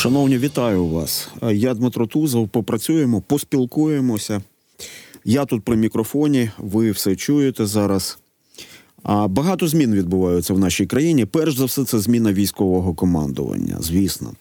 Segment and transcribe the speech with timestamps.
[0.00, 1.28] Шановні, вітаю вас.
[1.52, 2.48] Я Дмитро Тузов.
[2.48, 4.42] Попрацюємо, поспілкуємося.
[5.24, 8.18] Я тут при мікрофоні, ви все чуєте зараз.
[9.02, 11.26] А багато змін відбуваються в нашій країні.
[11.26, 14.32] Перш за все, це зміна військового командування, звісно.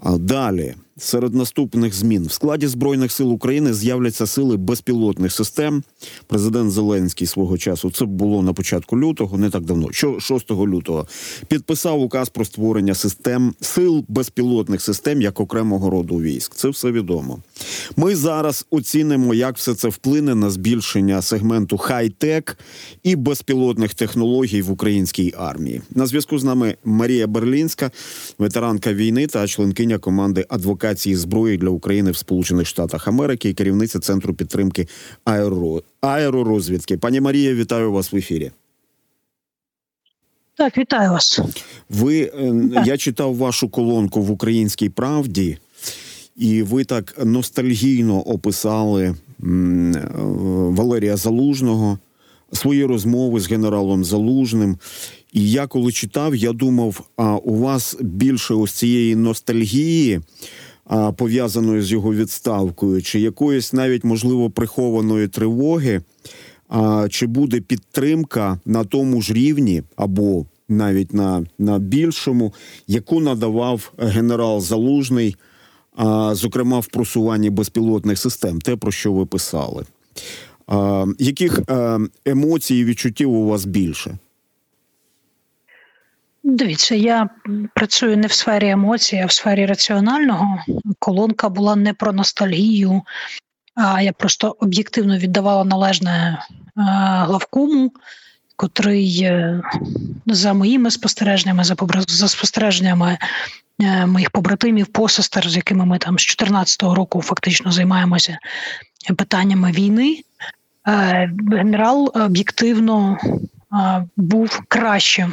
[0.00, 5.82] А далі Серед наступних змін в складі збройних сил України з'являться сили безпілотних систем.
[6.26, 11.06] Президент Зеленський свого часу це було на початку лютого, не так давно, що 6 лютого,
[11.48, 16.54] підписав указ про створення систем сил безпілотних систем як окремого роду військ.
[16.54, 17.38] Це все відомо.
[17.96, 22.58] Ми зараз оцінимо, як все це вплине на збільшення сегменту хай-тек
[23.02, 25.82] і безпілотних технологій в українській армії.
[25.90, 27.90] На зв'язку з нами Марія Берлінська,
[28.38, 33.54] ветеранка війни та членкиня команди адвокатів модифікації зброї для України в Сполучених Штатах Америки і
[33.54, 34.88] керівниця центру підтримки
[35.24, 35.82] аеро...
[36.00, 36.96] аеророзвідки.
[36.96, 38.50] Пані Марія, вітаю вас в ефірі.
[40.56, 41.40] Так, вітаю вас.
[41.90, 42.86] Ви так.
[42.86, 45.58] я читав вашу колонку в Українській правді,
[46.36, 49.14] і ви так ностальгійно описали
[50.70, 51.98] Валерія Залужного,
[52.52, 54.78] свої розмови з генералом Залужним.
[55.32, 60.20] І я коли читав, я думав, а у вас більше ось цієї ностальгії
[61.16, 66.02] пов'язаної з його відставкою, чи якоїсь навіть можливо прихованої тривоги,
[67.10, 72.54] чи буде підтримка на тому ж рівні або навіть на, на більшому,
[72.86, 75.36] яку надавав генерал Залужний,
[76.32, 79.84] зокрема в просуванні безпілотних систем, те про що ви писали.
[81.18, 81.60] Яких
[82.24, 84.18] емоцій і відчуттів у вас більше?
[86.50, 87.28] Дивіться, я
[87.74, 90.58] працюю не в сфері емоцій, а в сфері раціонального.
[90.98, 93.02] Колонка була не про ностальгію,
[93.74, 96.82] а я просто об'єктивно віддавала належне е,
[97.26, 97.92] главкому,
[98.56, 99.62] котрий е,
[100.26, 101.64] за моїми спостереженнями,
[102.08, 103.18] за спостереженнями
[103.80, 108.38] е, моїх побратимів, посестер, з якими ми там з 2014 року фактично займаємося
[109.16, 110.22] питаннями війни.
[111.50, 113.18] Генерал об'єктивно
[114.16, 115.32] був кращим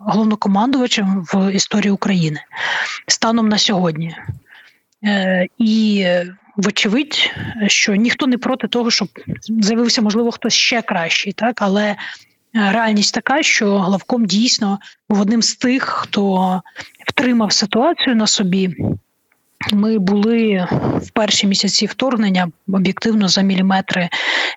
[0.00, 2.40] головнокомандувачем в історії України
[3.06, 4.16] станом на сьогодні.
[5.04, 6.06] Е, і
[6.56, 7.30] вочевидь,
[7.66, 9.08] що ніхто не проти того, щоб
[9.48, 11.96] з'явився, можливо, хтось ще кращий, так але
[12.54, 14.78] реальність така, що главком дійсно
[15.08, 16.62] був одним з тих, хто
[17.08, 18.76] втримав ситуацію на собі.
[19.72, 20.66] Ми були
[21.02, 24.08] в перші місяці вторгнення об'єктивно за міліметри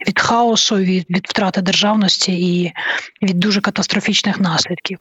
[0.08, 2.74] від хаосу, від від втрати державності і
[3.22, 5.00] від дуже катастрофічних наслідків.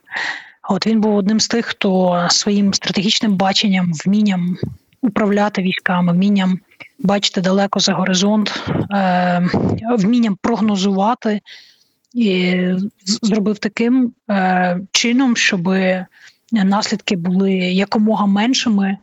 [0.69, 4.57] От він був одним з тих, хто своїм стратегічним баченням, вмінням
[5.03, 6.59] управляти військами, вмінням
[6.99, 9.49] бачити далеко за горизонт, е,
[9.99, 11.41] вмінням прогнозувати
[12.15, 12.57] і
[13.05, 15.75] зробив таким е, чином, щоб
[16.53, 18.97] наслідки були якомога меншими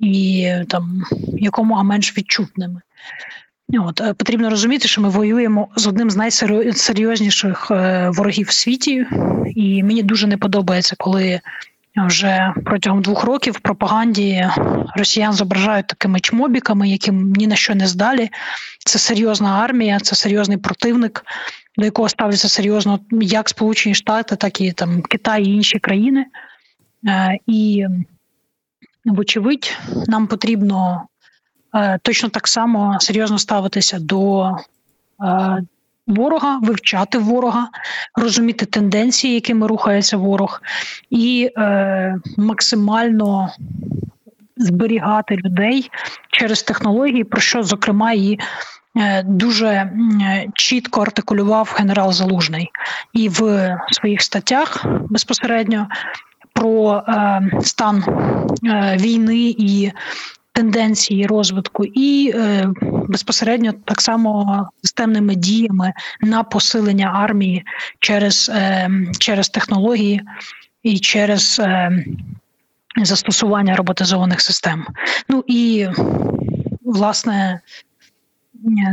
[0.00, 1.02] і там
[1.38, 2.80] якомога менш відчутними.
[3.74, 9.06] От е, потрібно розуміти, що ми воюємо з одним з найсерйозніших е, ворогів в світі,
[9.46, 11.40] і мені дуже не подобається, коли
[11.96, 14.48] вже протягом двох років в пропаганді
[14.96, 18.30] росіян зображають такими чмобіками, які ні на що не здалі.
[18.84, 21.24] Це серйозна армія, це серйозний противник,
[21.76, 26.26] до якого ставляться серйозно як Сполучені Штати, так і там Китай і інші країни.
[27.06, 27.86] Е, і
[29.06, 31.06] вочевидь, нам потрібно
[31.74, 34.54] е, точно так само серйозно ставитися до е,
[36.06, 37.68] ворога, вивчати ворога,
[38.14, 40.62] розуміти тенденції, якими рухається ворог,
[41.10, 43.50] і е, максимально
[44.56, 45.90] зберігати людей
[46.30, 48.38] через технології, про що зокрема і
[49.24, 49.90] Дуже
[50.54, 52.70] чітко артикулював генерал Залужний.
[53.12, 55.88] І в своїх статтях безпосередньо
[56.56, 58.04] про е, стан
[58.64, 59.92] е, війни і
[60.52, 62.68] тенденції розвитку, і е,
[63.08, 67.64] безпосередньо так само системними діями на посилення армії
[68.00, 68.50] через,
[69.18, 70.22] через технології
[70.82, 71.62] і через.
[73.02, 74.86] Застосування роботизованих систем.
[75.28, 75.88] Ну і
[76.84, 77.60] власне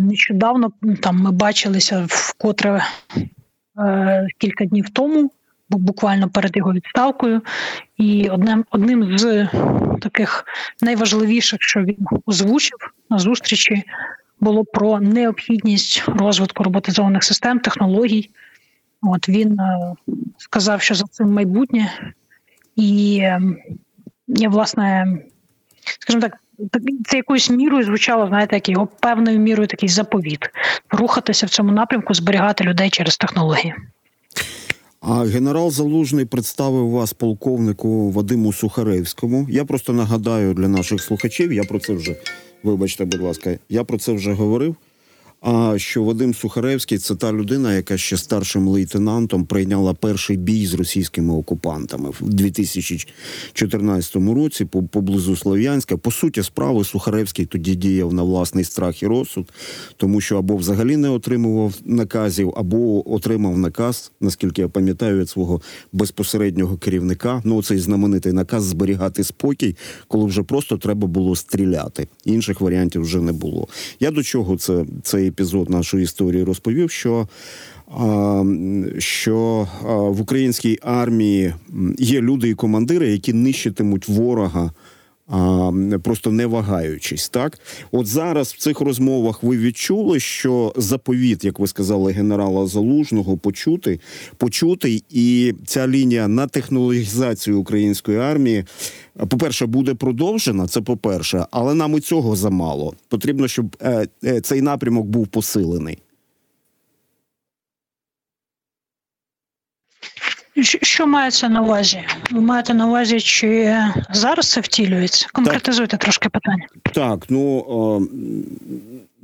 [0.01, 0.71] нещодавно
[1.01, 2.86] там ми бачилися вкотре
[3.77, 5.31] е, кілька днів тому
[5.69, 7.42] буквально перед його відставкою,
[7.98, 9.50] і одним одним з
[10.01, 10.45] таких
[10.81, 12.77] найважливіших, що він озвучив
[13.10, 13.83] на зустрічі,
[14.39, 18.30] було про необхідність розвитку роботизованих систем, технологій.
[19.01, 19.94] От він е,
[20.38, 22.13] сказав, що за цим майбутнє,
[22.75, 23.57] і ем,
[24.27, 25.18] я, власне,
[26.00, 26.38] скажімо так,
[27.06, 30.50] це якоюсь мірою звучало, знаєте, як його певною мірою такий заповіт
[30.89, 33.75] рухатися в цьому напрямку, зберігати людей через технології.
[35.06, 39.48] А генерал Залужний представив вас полковнику Вадиму Сухаревському.
[39.50, 42.16] Я просто нагадаю для наших слухачів, я про це вже,
[42.64, 44.76] вибачте, будь ласка, я про це вже говорив.
[45.45, 50.74] А що Вадим Сухаревський це та людина, яка ще старшим лейтенантом прийняла перший бій з
[50.74, 55.98] російськими окупантами в 2014 році поблизу Слов'янська.
[55.98, 59.51] По суті, справи Сухаревський тоді діяв на власний страх і розсуд,
[59.98, 65.62] тому що або взагалі не отримував наказів, або отримав наказ, наскільки я пам'ятаю, від свого
[65.94, 67.42] безпосереднього керівника.
[67.45, 69.75] Ну, цей знаменитий наказ зберігати спокій,
[70.07, 72.07] коли вже просто треба було стріляти.
[72.25, 73.68] Інших варіантів вже не було.
[74.00, 77.27] Я до чого це цей епізод нашої історії розповів, що.
[78.97, 81.53] Що в українській армії
[81.97, 84.71] є люди і командири, які нищитимуть ворога,
[85.27, 85.71] а,
[86.03, 87.30] просто не вагаючись.
[87.30, 87.59] Так,
[87.91, 94.00] от зараз в цих розмовах ви відчули, що заповіт, як ви сказали, генерала Залужного, почути,
[94.38, 98.65] почутий, і ця лінія на технологізацію української армії,
[99.18, 100.68] по-перше, буде продовжена.
[100.68, 102.94] Це по-перше, але нам і цього замало.
[103.07, 105.98] Потрібно, щоб е, е, цей напрямок був посилений.
[110.81, 112.04] Що мається на увазі?
[112.31, 113.77] Ви маєте на увазі, чи
[114.10, 115.27] зараз це втілюється?
[115.33, 116.68] Конкретизуйте трошки питання.
[116.94, 117.66] Так, ну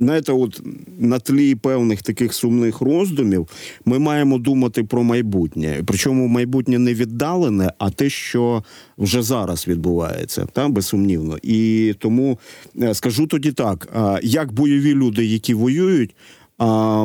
[0.00, 0.62] знаєте, от
[0.98, 3.48] на тлі певних таких сумних роздумів
[3.84, 5.82] ми маємо думати про майбутнє.
[5.86, 8.64] Причому майбутнє не віддалене, а те, що
[8.98, 11.38] вже зараз відбувається, та безсумнівно.
[11.42, 12.38] І тому
[12.82, 13.88] е, скажу тоді так:
[14.22, 16.14] як бойові люди, які воюють,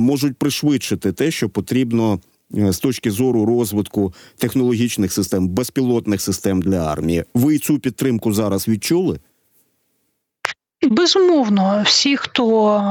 [0.01, 2.19] можуть пришвидшити те, що потрібно.
[2.57, 8.67] е, З точки зору розвитку технологічних систем, безпілотних систем для армії, ви цю підтримку зараз
[8.67, 9.19] відчули?
[10.89, 12.83] Безумовно, всі, хто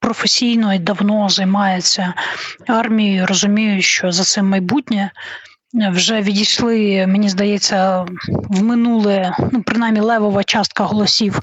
[0.00, 2.14] професійно і давно займається
[2.66, 5.10] армією, розуміють, що за цим майбутнє
[5.74, 11.40] вже відійшли, мені здається, в минуле, ну принаймні левова частка голосів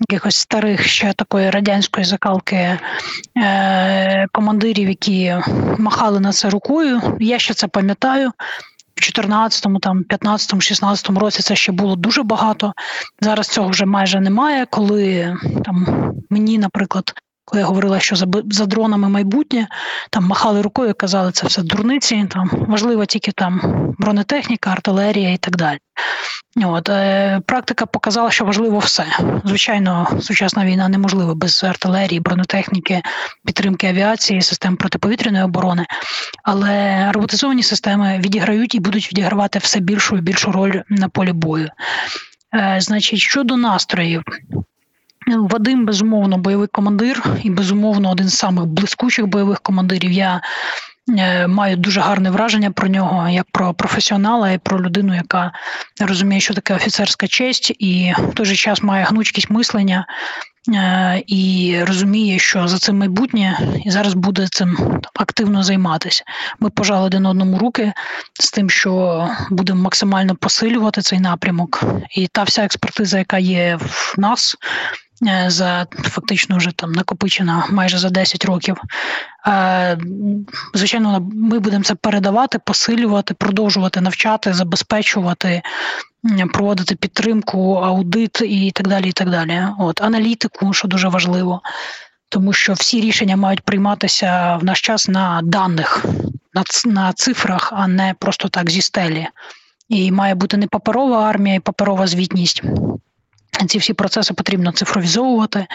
[0.00, 2.78] якихось старих ще такої радянської закалки
[3.36, 5.36] е- командирів, які
[5.78, 7.16] махали на це рукою.
[7.20, 8.32] Я ще це пам'ятаю.
[8.98, 12.72] В 14-му, там 15-му, 16-му році це ще було дуже багато.
[13.20, 14.66] Зараз цього вже майже немає.
[14.70, 15.86] Коли там
[16.30, 17.12] мені, наприклад,
[17.48, 19.68] коли я говорила, що за, за дронами майбутнє,
[20.10, 22.26] там махали рукою, казали, це все дурниці.
[22.30, 23.60] Там важлива тільки там
[23.98, 25.78] бронетехніка, артилерія і так далі.
[26.64, 29.06] От е, практика показала, що важливо все.
[29.44, 33.02] Звичайно, сучасна війна неможлива без артилерії, бронетехніки,
[33.44, 35.86] підтримки авіації, систем протиповітряної оборони.
[36.44, 41.70] Але роботизовані системи відіграють і будуть відігравати все більшу і більшу роль на полі бою.
[42.54, 44.22] Е, значить, щодо настроїв.
[45.36, 50.10] Вадим, безумовно, бойовий командир, і безумовно, один з самих блискучих бойових командирів.
[50.10, 50.40] Я
[51.18, 55.52] е, маю дуже гарне враження про нього, як про професіонала і про людину, яка
[56.00, 60.06] розуміє, що таке офіцерська честь, і в той же час має гнучкість мислення
[60.74, 66.24] е, і розуміє, що за цим майбутнє і зараз буде цим активно займатися.
[66.60, 67.92] Ми пожали один одному руки
[68.40, 71.84] з тим, що будемо максимально посилювати цей напрямок,
[72.16, 74.56] і та вся експертиза, яка є в нас.
[75.26, 78.76] Е, За фактично вже там накопичена майже за 10 років.
[79.46, 79.98] Е,
[80.74, 85.62] Звичайно, ми будемо це передавати, посилювати, продовжувати навчати, забезпечувати,
[86.52, 89.08] проводити підтримку, аудит і так далі.
[89.08, 89.66] І так далі.
[89.78, 91.60] От аналітику, що дуже важливо,
[92.28, 96.04] тому що всі рішення мають прийматися в наш час на даних,
[96.86, 99.26] на, цифрах, а не просто так зі стелі.
[99.88, 102.62] І має бути не паперова армія, і паперова звітність.
[103.66, 105.66] Ці всі процеси потрібно цифровізовувати,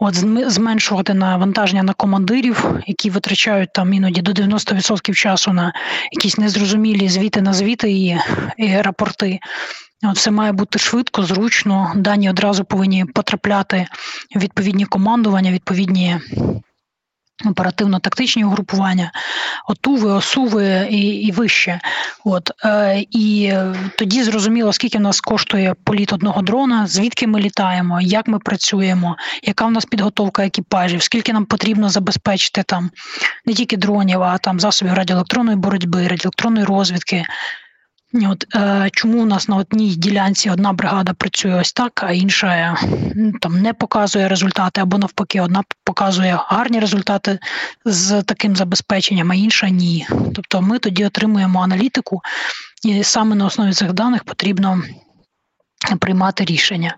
[0.00, 5.72] от зм- зменшувати навантаження на командирів, які витрачають там іноді до 90% часу на
[6.12, 8.16] якісь незрозумілі звіти на звіти і,
[8.56, 9.38] і рапорти.
[10.04, 11.92] От все має бути швидко, зручно.
[11.96, 13.86] Дані одразу повинні потрапляти
[14.36, 16.16] в відповідні командування, відповідні
[17.44, 19.12] оперативно-тактичні угрупування,
[19.68, 21.80] отуви, осуви і, і вище.
[22.24, 23.52] От е, і
[23.98, 29.16] тоді зрозуміло, скільки в нас коштує політ одного дрона, звідки ми літаємо, як ми працюємо,
[29.42, 32.90] яка в нас підготовка екіпажів, скільки нам потрібно забезпечити там
[33.46, 37.24] не тільки дронів, а там засобів радіоелектронної боротьби, радіоелектронної розвідки.
[38.24, 42.46] От е, чому у нас на одній ділянці одна бригада працює ось так, а інша
[42.48, 42.76] е,
[43.40, 47.38] там не показує результати, або навпаки, одна показує гарні результати
[47.84, 50.06] з таким забезпеченням, а інша ні.
[50.34, 52.20] Тобто ми тоді отримуємо аналітику,
[52.84, 54.82] і саме на основі цих даних потрібно
[56.00, 56.94] приймати рішення.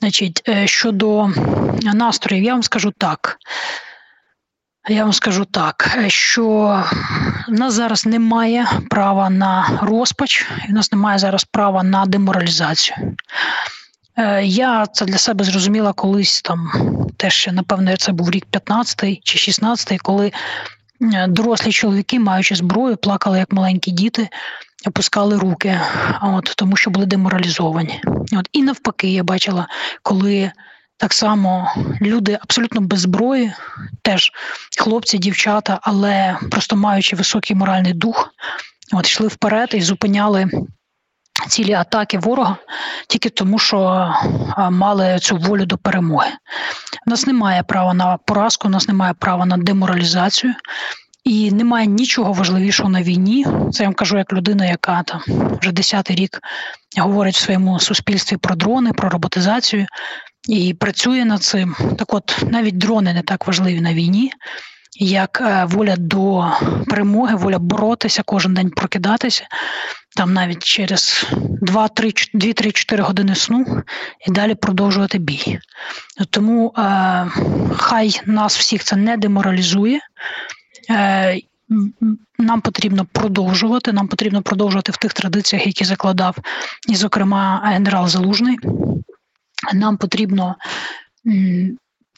[0.00, 1.30] Значить, е, щодо
[1.82, 3.38] настроїв, я вам скажу так.
[4.88, 6.44] Я вам скажу так, що
[7.48, 12.96] в нас зараз немає права на розпач, і в нас немає зараз права на деморалізацію.
[14.16, 16.70] Е, Я це для себе зрозуміла колись там,
[17.16, 20.32] теж ще, напевно, це був рік 15 чи 16, коли
[21.00, 24.28] е, дорослі чоловіки, маючи зброю, плакали як маленькі діти,
[24.86, 25.80] опускали руки,
[26.22, 28.00] от, тому що були деморалізовані.
[28.32, 29.66] От, і навпаки, я бачила,
[30.02, 30.52] коли
[30.96, 31.70] так само
[32.02, 33.52] люди абсолютно без зброї,
[34.02, 34.32] теж
[34.78, 38.30] хлопці, дівчата, але просто маючи високий моральний дух,
[38.92, 40.50] от йшли вперед і зупиняли
[41.48, 42.56] цілі атаки ворога
[43.08, 44.10] тільки тому, що
[44.70, 46.30] мали цю волю до перемоги.
[47.06, 50.54] У нас немає права на поразку, у нас немає права на деморалізацію.
[51.24, 53.46] І немає нічого важливішого на війні.
[53.72, 55.20] Це я вам кажу як людина, яка там
[55.60, 56.40] вже десятий рік
[56.98, 59.86] говорить в своєму суспільстві про дрони, про роботизацію
[60.48, 61.76] і працює над цим.
[61.98, 64.32] Так, от навіть дрони не так важливі на війні,
[65.00, 66.52] як е, воля до
[66.86, 69.44] перемоги, воля боротися, кожен день прокидатися,
[70.16, 71.26] там навіть через
[71.62, 73.82] 2-3-4 години сну
[74.28, 75.58] і далі продовжувати бій.
[76.30, 77.26] Тому е,
[77.76, 80.00] хай нас всіх це не деморалізує.
[80.90, 81.40] Е,
[82.38, 83.92] нам потрібно продовжувати.
[83.92, 86.36] Нам потрібно продовжувати в тих традиціях, які закладав,
[86.88, 88.58] і, зокрема, генерал Залужний.
[89.72, 90.56] Нам потрібно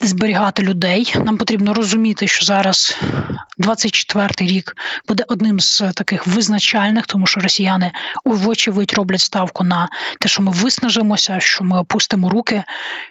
[0.01, 1.15] зберігати людей.
[1.25, 2.99] Нам потрібно розуміти, що зараз
[3.59, 4.77] 24-й рік
[5.09, 7.93] буде одним з таких визначальних, тому що росіяни
[8.25, 9.89] вочевидь роблять ставку на
[10.21, 12.65] те, що ми виснажимося, що ми опустимо руки,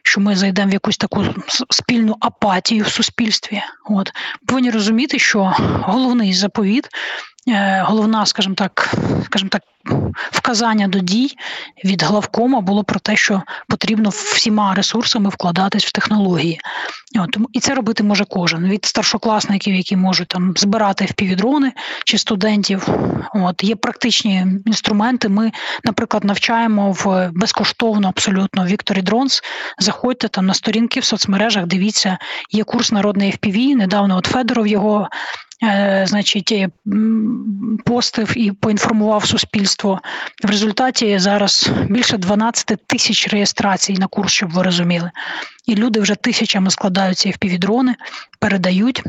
[0.04, 1.26] що ми зайдемо в якусь таку
[1.70, 3.62] спільну апатію в суспільстві.
[3.90, 4.12] От
[4.48, 6.90] повинні розуміти, що головний заповіт.
[7.48, 9.62] Е, головна, скажімо так, скажімо так,
[10.32, 11.32] вказання до дій
[11.86, 16.60] від главкома було про те, що потрібно всіма ресурсами вкладатись в технології.
[17.20, 21.72] От, і це робити може кожен від старшокласників, які можуть там збирати FPV-дрони
[22.06, 22.88] чи студентів.
[23.34, 25.30] От є практичні інструменти.
[25.30, 25.52] Ми,
[25.84, 29.42] наприклад, навчаємо в безкоштовно абсолютно Victory Drones.
[29.80, 31.66] Заходьте там на сторінки в соцмережах.
[31.66, 32.18] Дивіться,
[32.52, 35.10] є курс народний FPV, Недавно от Федоров його
[36.06, 36.70] значить, е,
[37.86, 40.00] постив і поінформував суспільство.
[40.44, 45.12] В результаті зараз більше 12 тисяч реєстрацій на курс, щоб ви розуміли.
[45.66, 47.96] І люди вже тисячами складаються впівдрони,
[48.40, 49.04] передають.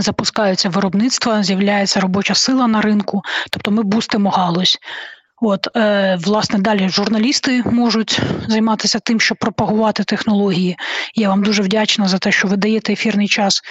[0.00, 4.78] Запускаються виробництва, з'являється робоча сила на ринку, тобто ми бустимо галузь.
[5.42, 10.76] От, е, власне, далі журналісти можуть займатися тим, щоб пропагувати технології.
[11.14, 13.62] Я вам дуже вдячна за те, що ви даєте ефірний час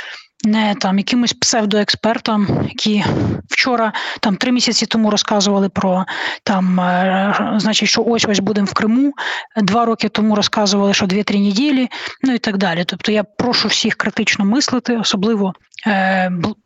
[0.46, 3.04] не там якимось псевдоекспертам, які
[3.50, 6.06] вчора, там три місяці тому розказували про
[6.44, 9.14] там, е, значить, що ось ось будемо в Криму.
[9.58, 11.90] Два роки тому розказували, що дві-три неділі,
[12.24, 12.84] ну і так далі.
[12.88, 15.54] Тобто я прошу всіх критично мислити, особливо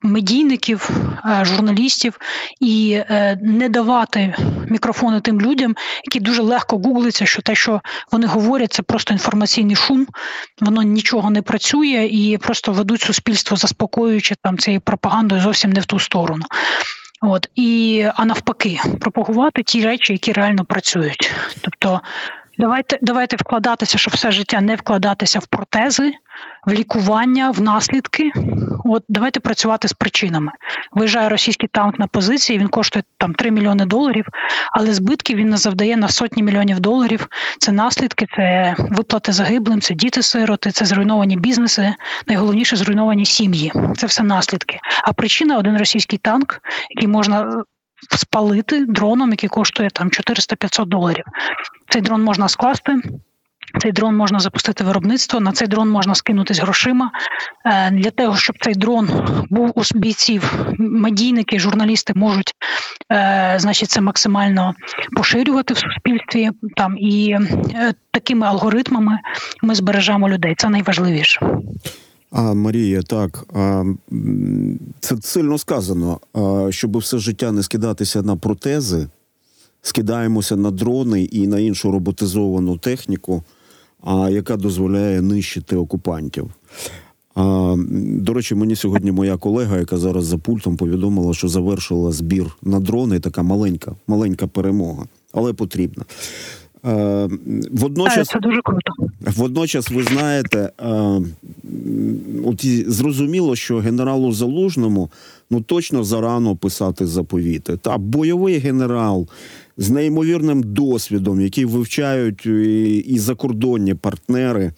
[0.01, 0.89] медійників,
[1.25, 2.19] е, журналістів,
[2.59, 3.01] і
[3.41, 4.35] не давати
[4.69, 9.75] мікрофони тим людям, які дуже легко гуглиться, що те, що вони говорять, це просто інформаційний
[9.75, 10.07] шум,
[10.61, 15.85] воно нічого не працює і просто ведуть суспільство заспокоюючи там цією пропагандою зовсім не в
[15.85, 16.43] ту сторону.
[17.21, 21.31] От і а навпаки, пропагувати ті речі, які реально працюють.
[21.61, 22.01] Тобто,
[22.59, 26.13] давайте давайте вкладатися, щоб все життя не вкладатися в протези,
[26.65, 28.31] в лікування, в наслідки.
[28.85, 30.51] От давайте працювати з причинами.
[30.91, 34.25] Виїжджає російський танк на позиції, він коштує там 3 мільйони доларів,
[34.71, 37.27] але збитків він не завдає на сотні мільйонів доларів.
[37.59, 41.93] Це наслідки, це виплати загиблим, це діти-сироти, це зруйновані бізнеси,
[42.27, 43.71] найголовніше зруйновані сім'ї.
[43.97, 44.79] Це все наслідки.
[45.03, 47.63] А причина один російський танк, який можна.
[48.11, 51.25] Спалити дроном, який коштує там 400-500 доларів.
[51.89, 53.01] Цей дрон можна скласти,
[53.81, 57.11] цей дрон можна запустити виробництво, на цей дрон можна скинутись грошима.
[57.65, 59.09] Е, для того, щоб цей дрон
[59.49, 62.53] був у бійців, медійники, журналісти можуть
[63.11, 64.73] е, значить, це максимально
[65.15, 66.49] поширювати в суспільстві.
[66.75, 67.37] Там І
[67.75, 69.19] е, такими алгоритмами
[69.61, 70.55] ми збережемо людей.
[70.57, 71.39] Це найважливіше.
[72.31, 73.45] А Марія, так
[74.99, 76.19] це сильно сказано.
[76.69, 79.07] Щоб все життя не скидатися на протези,
[79.81, 83.43] скидаємося на дрони і на іншу роботизовану техніку
[84.07, 86.51] яка дозволяє нищити окупантів.
[87.95, 92.79] До речі, мені сьогодні моя колега, яка зараз за пультом, повідомила, що завершила збір на
[92.79, 93.19] дрони.
[93.19, 96.05] Така маленька, маленька перемога, але потрібна.
[97.71, 98.91] Водночас це дуже круто.
[99.37, 100.71] Водночас, ви знаєте,
[102.45, 105.09] от зрозуміло, що генералу Залужному
[105.49, 107.77] ну точно зарано писати заповіти.
[107.77, 109.27] Та бойовий генерал
[109.77, 114.73] з неймовірним досвідом, який вивчають і, і закордонні партнери.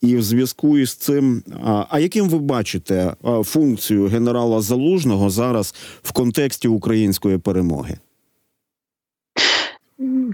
[0.00, 6.12] І в зв'язку із цим, а, а яким ви бачите функцію генерала Залужного зараз в
[6.12, 7.96] контексті української перемоги?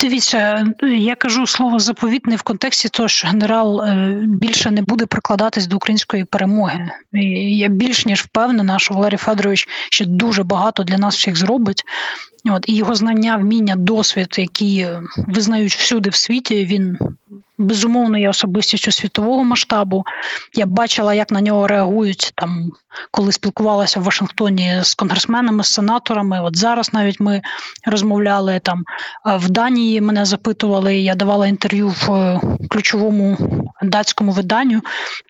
[0.00, 5.66] Дивіться, я кажу слово заповітне в контексті того, що генерал е, більше не буде прикладатись
[5.66, 6.90] до української перемоги.
[7.12, 11.84] І Я більш ніж впевнена, що Валерій Федорович ще дуже багато для нас всіх зробить.
[12.44, 16.98] От і його знання, вміння, досвід, які визнають всюди в світі, він
[17.58, 20.04] безумовно є особистістю світового масштабу.
[20.54, 22.72] Я бачила, як на нього реагують там,
[23.10, 26.40] коли спілкувалася в Вашингтоні з конгресменами, з сенаторами.
[26.40, 27.42] От зараз навіть ми
[27.86, 28.84] розмовляли там
[29.24, 30.00] в Данії.
[30.00, 30.96] Мене запитували.
[30.96, 33.36] Я давала інтерв'ю в е, ключовому
[33.82, 34.80] датському виданню.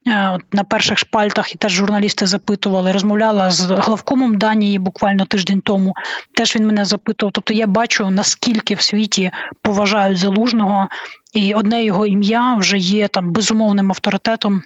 [0.07, 2.93] Е, На перших шпальтах і теж журналісти запитували.
[2.93, 5.95] Розмовляла з главкомом Данії буквально тиждень тому.
[6.35, 7.33] Теж він мене запитував.
[7.33, 9.31] Тобто я бачу наскільки в світі
[9.63, 10.89] поважають залужного,
[11.35, 14.63] і одне його ім'я вже є там безумовним авторитетом.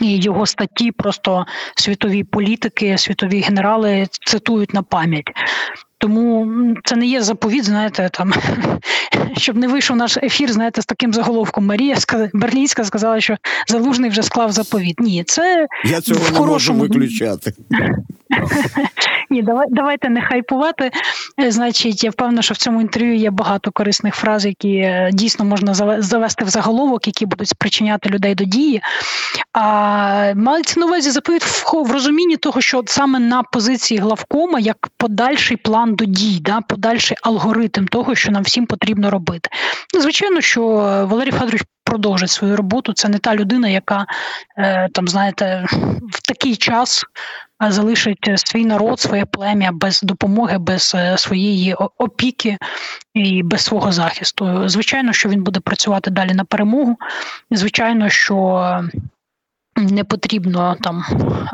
[0.00, 5.30] І його статті просто світові політики, світові генерали цитують на пам'ять.
[6.02, 6.48] Тому
[6.84, 8.32] це не є заповідь, знаєте, там
[9.36, 11.66] щоб не вийшов наш ефір, знаєте, з таким заголовком.
[11.66, 11.96] Марія
[12.32, 13.36] Берлінська сказала, що
[13.68, 15.00] залужний вже склав заповідь.
[15.00, 17.52] Ні, це я цього в не можу виключати.
[19.30, 20.90] Ні, давай давайте не хайпувати.
[21.40, 25.44] Е, значить, я впевнена, що в цьому інтерв'ю є багато корисних фраз, які е, дійсно
[25.44, 28.82] можна завести в заголовок, які будуть спричиняти людей до дії.
[29.52, 31.42] А мається на увазі заповідь
[31.72, 37.16] в розумінні того, що саме на позиції главкома як подальший план до дій, да, подальший
[37.22, 39.50] алгоритм того, що нам всім потрібно робити.
[39.94, 40.62] Ну, звичайно, що
[41.10, 42.92] Валерій Федорович продовжить свою роботу.
[42.92, 44.06] Це не та людина, яка
[44.58, 45.66] е, там, знаєте,
[46.10, 47.04] в такий час
[47.60, 52.58] залишить свій народ, своє плем'я без допомоги, без е, своєї опіки
[53.14, 54.68] і без свого захисту.
[54.68, 56.96] Звичайно, що він буде працювати далі на перемогу.
[57.50, 58.88] Звичайно, що.
[59.76, 61.04] Не потрібно там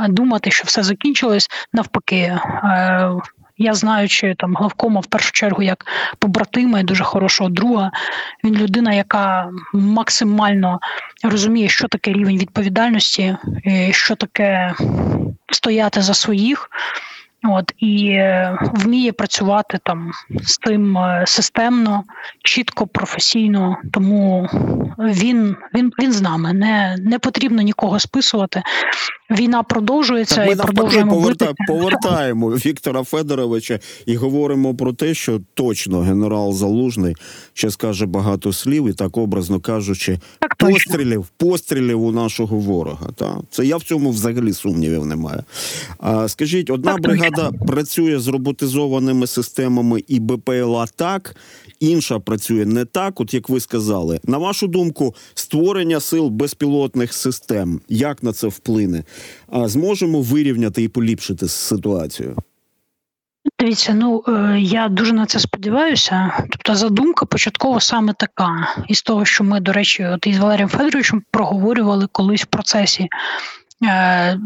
[0.08, 2.38] думати, що все закінчилось навпаки.
[3.60, 5.86] Е, я знаючи там главкома в першу чергу як
[6.18, 7.90] побратима і дуже хорошого друга.
[8.44, 10.80] Він людина, яка максимально
[11.22, 13.36] розуміє, що таке рівень відповідальності,
[13.90, 14.74] що таке
[15.52, 16.70] стояти за своїх.
[17.44, 20.10] От і е, вміє працювати там
[20.42, 22.04] з тим е, системно,
[22.42, 23.76] чітко, професійно.
[23.92, 24.48] Тому
[24.98, 26.52] він він він з нами.
[26.52, 28.62] Не не потрібно нікого списувати.
[29.30, 35.40] Війна продовжується так ми і продовжуємо поверта, повертаємо Віктора Федоровича і говоримо про те, що
[35.54, 37.16] точно генерал Залужний
[37.52, 43.08] ще скаже багато слів, і так образно кажучи, так, пострілів, пострілів у нашого ворога.
[43.16, 45.44] Та це я в цьому взагалі сумнівів немає.
[45.98, 47.66] А скажіть, одна так, бригада точно.
[47.66, 51.36] працює з роботизованими системами і БПЛА так,
[51.80, 54.20] інша працює не так, от як ви сказали.
[54.24, 59.04] На вашу думку, створення сил безпілотних систем як на це вплине?
[59.52, 62.36] Зможемо вирівняти і поліпшити ситуацію?
[63.60, 66.32] Дивіться, ну е, я дуже на це сподіваюся.
[66.50, 71.22] Тобто, задумка початково саме така, із того, що ми, до речі, от із Валерієм Федоровичем
[71.30, 73.08] проговорювали колись в процесі.
[73.84, 74.40] Е,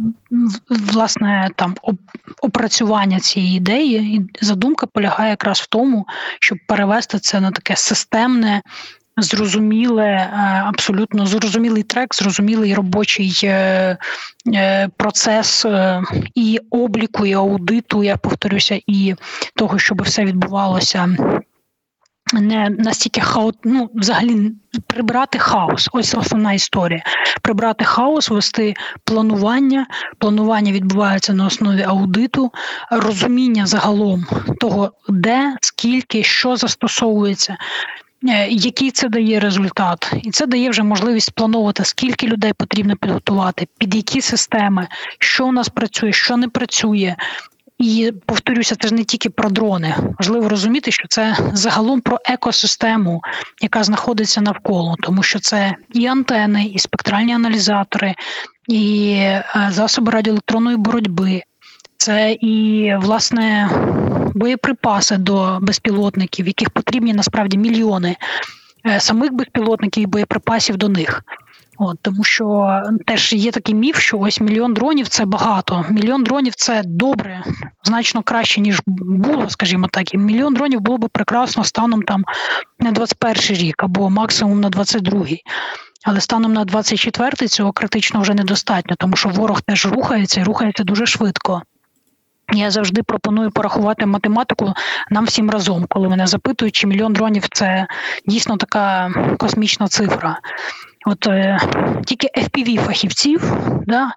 [0.69, 1.75] власне, там
[2.43, 6.07] опрацювання цієї ідеї, і задумка полягає якраз в тому,
[6.41, 8.63] щоб перевести це на таке системне
[9.17, 10.29] зрозуміле, е,
[10.67, 13.97] абсолютно зрозумілий трек, зрозумілий робочий е,
[14.55, 15.67] е, процес
[16.35, 19.15] і обліку, і аудиту, я повторюся, і
[19.57, 21.17] того, щоб все відбувалося.
[22.33, 24.53] Не настільки хаос, ну взагалі
[24.87, 25.89] прибрати хаос.
[25.93, 27.03] Ось основна історія.
[27.43, 29.87] Прибрати хаос, вести планування.
[30.19, 32.53] Планування відбувається на основі аудиту,
[32.91, 34.27] розуміння загалом
[34.61, 37.57] того, де, скільки, що застосовується,
[38.49, 43.95] який це дає результат, і це дає вже можливість спланувати, скільки людей потрібно підготувати, під
[43.95, 47.17] які системи, що у нас працює, що не працює.
[47.79, 49.95] І повторюся, це ж не тільки про дрони.
[50.19, 53.23] Важливо розуміти, що це загалом про екосистему,
[53.63, 58.15] яка знаходиться навколо, тому що це і антени, і спектральні аналізатори,
[58.69, 61.43] і е, засоби радіоелектронної боротьби,
[61.97, 63.71] це і власне
[64.35, 68.17] боєприпаси до безпілотників, яких потрібні насправді мільйони
[68.87, 71.23] е, самих безпілотників і боєприпасів до них.
[71.79, 75.85] От, Тому що теж є такий міф, що ось мільйон дронів це багато.
[75.91, 77.45] Мільйон дронів це добре,
[77.85, 80.15] значно краще, ніж було, скажімо так.
[80.15, 82.25] І мільйон дронів було б прекрасно станом там
[82.79, 85.43] на 21 рік або максимум на 22-й.
[86.05, 90.85] Але станом на 24-й цього критично вже недостатньо, тому що ворог теж рухається і рухається
[90.85, 91.63] дуже швидко.
[92.55, 94.75] Я завжди пропоную порахувати математику
[95.11, 97.87] нам всім разом, коли мене запитують, чи мільйон дронів це
[98.27, 100.39] дійсно така космічна цифра.
[101.07, 101.59] От е,
[102.07, 103.53] тільки fpv фахівців,
[103.87, 104.13] да,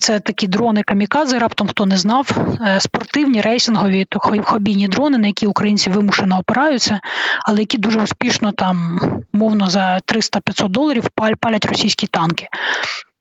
[0.00, 2.30] це такі дрони камікадзе, раптом хто не знав,
[2.66, 4.06] е, спортивні рейсингові
[4.44, 7.00] хобійні дрони, на які українці вимушено опираються,
[7.44, 9.00] але які дуже успішно там,
[9.32, 11.08] умовно, за 300-500 доларів
[11.40, 12.48] палять російські танки.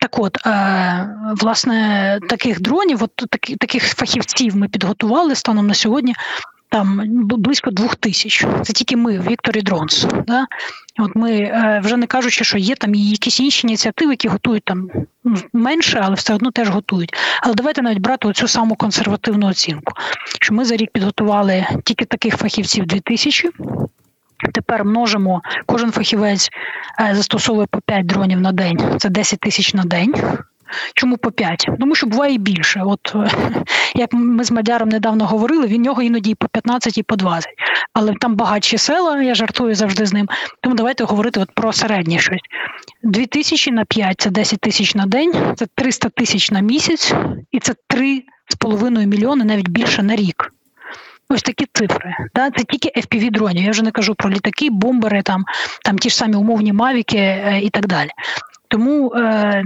[0.02, 1.10] Так от, е,
[1.42, 3.16] власне, таких дронів, от
[3.60, 6.16] таких фахівців ми підготували станом на сьогодні.
[6.70, 8.46] Там близько двох тисяч.
[8.64, 10.08] Це тільки ми, Victory Drones.
[10.28, 10.46] Да?
[11.00, 14.90] От ми е, вже не кажучи, що є там якісь інші ініціативи, які готують там
[15.24, 17.16] ну, менше, але все одно теж готують.
[17.42, 19.94] Але давайте навіть брати оцю саму консервативну оцінку,
[20.42, 23.50] що ми за рік підготували тільки таких фахівців 2000,
[24.54, 26.50] Тепер множимо, кожен фахівець
[27.02, 28.80] е, застосовує по 5 дронів на день.
[28.98, 30.14] Це 10 тисяч на день.
[30.96, 31.70] Чому по 5?
[31.80, 32.82] Тому що буває і більше.
[32.86, 33.30] От е,
[33.96, 37.50] як ми з Мадяром недавно говорили, він нього іноді і по 15, і по 20.
[37.94, 40.30] Але там багатші села, я жартую завжди з ним.
[40.62, 42.42] Тому давайте говорити от про середнє щось.
[43.04, 47.14] 2 тисячі на 5– це 10 тисяч на день, це 300 тисяч на місяць,
[47.52, 50.54] і це 3,5 мільйони, навіть більше на рік.
[51.32, 52.16] Ось такі цифри.
[52.36, 52.52] Да?
[52.52, 53.64] Це тільки fpv дронів.
[53.64, 55.46] Я вже не кажу про літаки, бомбери, там,
[55.86, 58.10] там ті ж самі умовні мавіки е, і так далі.
[58.68, 59.64] Тому е,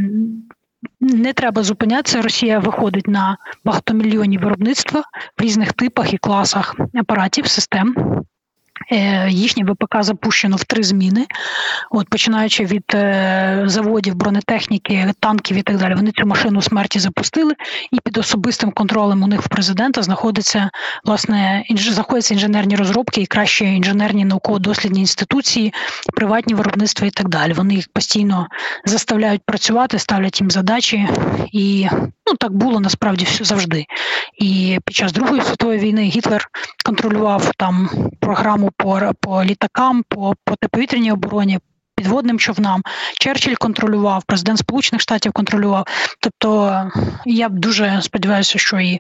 [0.99, 2.21] не треба зупинятися.
[2.21, 5.03] Росія виходить на багатомільйонні виробництва
[5.39, 7.95] в різних типах і класах апаратів, систем.
[8.91, 11.25] Е, Їхнє ВПК запущено в три зміни.
[11.91, 17.53] От починаючи від е, заводів бронетехніки, танків і так далі, вони цю машину смерті запустили,
[17.91, 20.69] і під особистим контролем у них в президента знаходиться
[21.03, 21.89] власне інж...
[21.89, 25.73] знаходяться інженерні розробки і кращі інженерні науково-дослідні інституції,
[26.15, 27.53] приватні виробництва і так далі.
[27.53, 28.47] Вони їх постійно
[28.85, 31.07] заставляють працювати, ставлять їм задачі,
[31.51, 31.87] і
[32.27, 33.85] ну так було насправді все завжди.
[34.37, 36.47] І під час Другої світової війни Гітлер
[36.85, 41.59] контролював там програму по, по літакам, по протиповітряній обороні.
[41.97, 42.81] Підводним човнам
[43.19, 45.87] Черчилль контролював, президент Сполучених Штатів контролював.
[46.19, 46.81] Тобто
[47.25, 48.99] я дуже сподіваюся, що і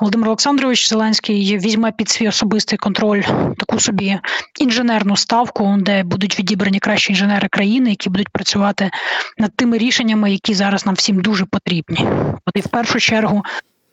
[0.00, 3.22] Володимир Олександрович Зеленський візьме під свій особистий контроль
[3.58, 4.18] таку собі
[4.60, 8.90] інженерну ставку, де будуть відібрані кращі інженери країни, які будуть працювати
[9.38, 12.08] над тими рішеннями, які зараз нам всім дуже потрібні.
[12.46, 13.42] От і в першу чергу.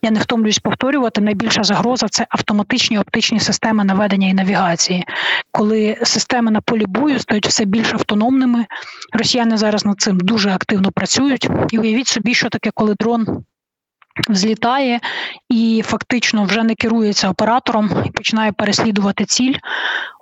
[0.04, 1.20] Я не втомлююсь повторювати.
[1.20, 5.04] Найбільша загроза це автоматичні оптичні системи наведення і навігації.
[5.52, 8.66] Коли системи на полі бою стають все більш автономними,
[9.12, 11.48] росіяни зараз над цим дуже активно працюють.
[11.70, 13.44] І уявіть собі, що таке, коли дрон
[14.28, 15.00] взлітає
[15.48, 19.54] і фактично вже не керується оператором і починає переслідувати ціль.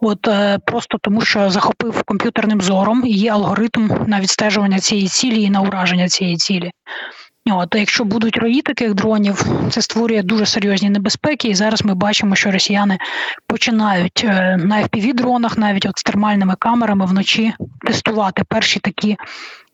[0.03, 5.43] От е, просто тому, що захопив комп'ютерним зором і є алгоритм на відстежування цієї цілі
[5.43, 6.71] і на ураження цієї цілі.
[7.53, 11.49] От, То якщо будуть рої таких дронів, це створює дуже серйозні небезпеки.
[11.49, 12.99] І зараз ми бачимо, що росіяни
[13.47, 17.53] починають е, на fpv дронах, навіть от з термальними камерами вночі
[17.87, 19.17] тестувати перші такі,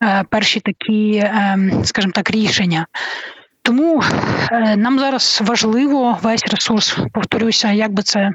[0.02, 2.86] е, перші такі, е, скажімо так, рішення.
[3.66, 4.02] Тому
[4.52, 8.30] е, нам зараз важливо весь ресурс, повторюся, як би це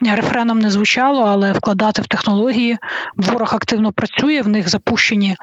[0.00, 2.78] рефреном не звучало, але вкладати в технології.
[3.16, 5.36] Ворог активно працює, в них запущені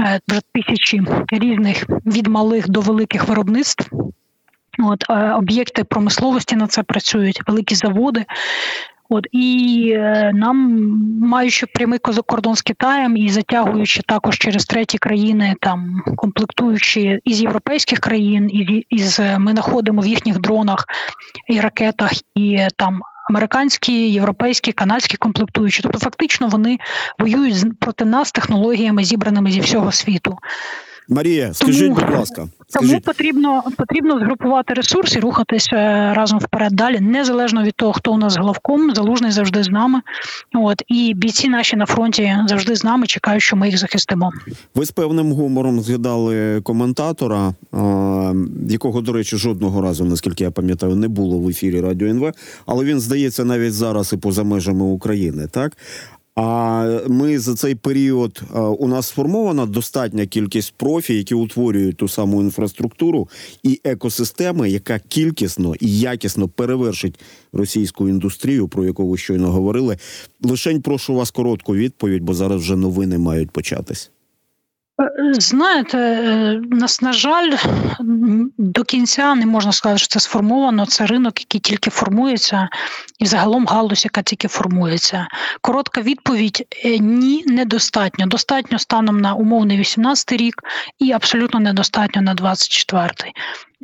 [0.00, 3.90] е, вже тисячі різних від малих до великих виробництв.
[4.78, 8.24] От е, об'єкти промисловості на це працюють, великі заводи.
[9.12, 10.56] От і е, нам,
[11.20, 17.98] маючи прямий кордон з Китаєм і затягуючи також через треті країни, там комплектуючи із європейських
[17.98, 20.84] країн, і із е, ми знаходимо в їхніх дронах
[21.48, 25.82] і ракетах, і е, там американські, європейські, канадські комплектуючі.
[25.82, 26.78] Тобто, фактично, вони
[27.18, 30.38] воюють проти нас технологіями, зібраними зі всього світу.
[31.10, 37.00] Марія, скажіть, будь ласка, Тому потрібно потрібно згрупувати ресурс і рухатись е, разом вперед далі,
[37.00, 40.00] незалежно від того, хто у нас главком, залужний завжди з нами.
[40.54, 44.32] От і бійці наші на фронті завжди з нами, чекають, що ми їх захистимо.
[44.74, 47.54] ви з певним гумором згадали коментатора,
[48.68, 52.32] якого, до речі, жодного разу, наскільки я пам'ятаю, не було в ефірі Радіо НВ,
[52.66, 55.76] але він здається навіть зараз і поза межами України, так?
[56.42, 58.42] А ми за цей період
[58.78, 63.28] у нас сформована достатня кількість профі, які утворюють ту саму інфраструктуру
[63.62, 67.20] і екосистеми, яка кількісно і якісно перевершить
[67.52, 69.98] російську індустрію, про яку ви щойно говорили.
[70.42, 74.10] Лишень прошу вас коротку відповідь, бо зараз вже новини мають початись.
[75.32, 77.52] Знаєте, е, нас, на жаль,
[78.58, 80.86] до кінця не можна сказати, що це сформовано.
[80.86, 82.68] Це ринок, який тільки формується,
[83.18, 85.26] і загалом галузь, яка тільки формується.
[85.60, 88.26] Коротка відповідь: е, ні, недостатньо.
[88.26, 90.62] Достатньо станом на умовний 18 рік
[90.98, 93.32] і абсолютно недостатньо на 24-й.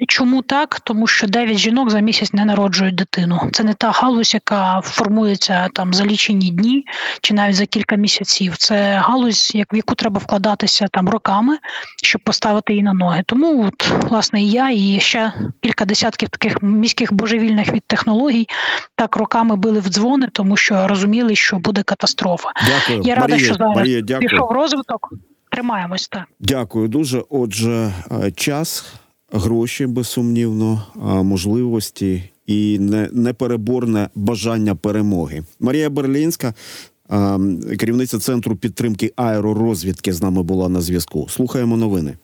[0.09, 0.81] Чому так?
[0.81, 3.41] Тому що 9 жінок за місяць не народжують дитину.
[3.53, 6.85] Це не та галузь, яка формується там за лічені дні
[7.21, 8.57] чи навіть за кілька місяців.
[8.57, 11.59] Це галузь, як в яку треба вкладатися там роками,
[12.03, 13.23] щоб поставити її на ноги.
[13.27, 18.47] Тому от, власне і я і ще кілька десятків таких міських божевільних від технологій
[18.97, 22.53] так роками били в дзвони, тому що розуміли, що буде катастрофа.
[22.67, 23.03] Дякую.
[23.05, 24.29] Я рада, Марія, що зараз Марія, дякую.
[24.29, 25.13] пішов розвиток.
[25.51, 26.25] Тримаємось так.
[26.41, 27.23] Дякую дуже.
[27.31, 27.93] Отже,
[28.25, 28.95] е, час,
[29.33, 30.83] гроші, безсумнівно,
[31.25, 32.79] можливості і
[33.13, 35.43] непереборне бажання перемоги.
[35.61, 36.55] Марія Берлінська,
[37.79, 41.27] керівниця центру підтримки аеророзвідки, з нами була на зв'язку.
[41.29, 42.17] Слухаємо новини.